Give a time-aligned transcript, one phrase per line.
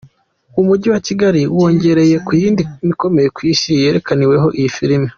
[0.61, 2.63] Umujyi wa Kigali wiyongereye ku yindi
[2.93, 5.07] ikomeye ku Isi yerekaniwemo iyi filime.